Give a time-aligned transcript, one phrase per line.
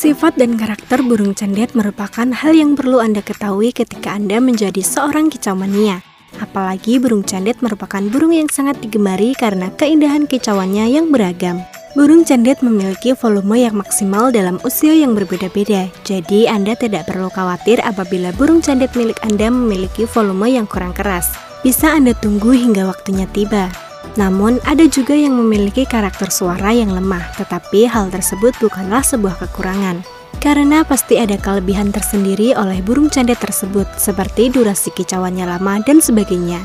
[0.00, 5.28] Sifat dan karakter burung cendet merupakan hal yang perlu Anda ketahui ketika Anda menjadi seorang
[5.28, 6.00] kicau mania.
[6.40, 11.60] Apalagi burung cendet merupakan burung yang sangat digemari karena keindahan kicauannya yang beragam.
[11.92, 17.84] Burung cendet memiliki volume yang maksimal dalam usia yang berbeda-beda, jadi Anda tidak perlu khawatir
[17.84, 21.28] apabila burung cendet milik Anda memiliki volume yang kurang keras.
[21.60, 23.89] Bisa Anda tunggu hingga waktunya tiba.
[24.18, 30.02] Namun, ada juga yang memiliki karakter suara yang lemah, tetapi hal tersebut bukanlah sebuah kekurangan.
[30.40, 36.64] Karena pasti ada kelebihan tersendiri oleh burung candet tersebut, seperti durasi kicauannya lama dan sebagainya.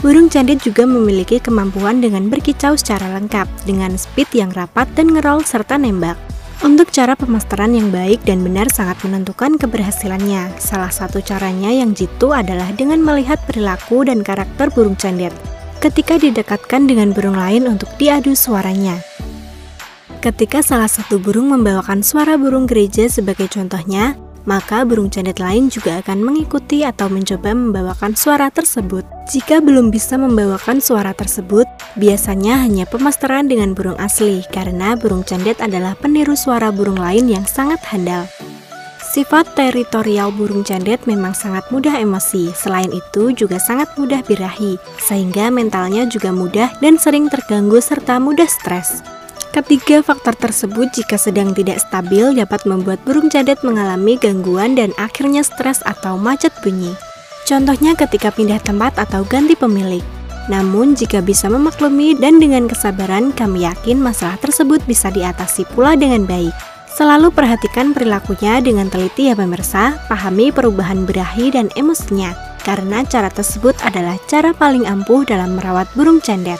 [0.00, 5.42] Burung candet juga memiliki kemampuan dengan berkicau secara lengkap, dengan speed yang rapat dan ngerol
[5.42, 6.16] serta nembak.
[6.64, 10.56] Untuk cara pemasteran yang baik dan benar sangat menentukan keberhasilannya.
[10.56, 15.36] Salah satu caranya yang jitu adalah dengan melihat perilaku dan karakter burung candet
[15.80, 18.96] ketika didekatkan dengan burung lain untuk diadu suaranya.
[20.24, 26.00] Ketika salah satu burung membawakan suara burung gereja sebagai contohnya, maka burung cendet lain juga
[26.00, 29.04] akan mengikuti atau mencoba membawakan suara tersebut.
[29.26, 31.66] Jika belum bisa membawakan suara tersebut,
[31.98, 37.44] biasanya hanya pemasteran dengan burung asli karena burung cendet adalah peniru suara burung lain yang
[37.44, 38.26] sangat handal.
[39.16, 45.48] Sifat teritorial burung cendet memang sangat mudah emosi, selain itu juga sangat mudah birahi, sehingga
[45.48, 49.00] mentalnya juga mudah dan sering terganggu serta mudah stres.
[49.56, 55.40] Ketiga faktor tersebut jika sedang tidak stabil dapat membuat burung cendet mengalami gangguan dan akhirnya
[55.40, 56.92] stres atau macet bunyi.
[57.48, 60.04] Contohnya ketika pindah tempat atau ganti pemilik.
[60.52, 66.28] Namun jika bisa memaklumi dan dengan kesabaran kami yakin masalah tersebut bisa diatasi pula dengan
[66.28, 66.75] baik.
[66.96, 72.32] Selalu perhatikan perilakunya dengan teliti ya pemirsa, pahami perubahan berahi dan emosinya,
[72.64, 76.56] karena cara tersebut adalah cara paling ampuh dalam merawat burung cendet.